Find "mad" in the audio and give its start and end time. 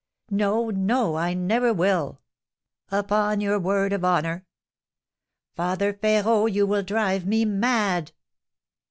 7.45-8.11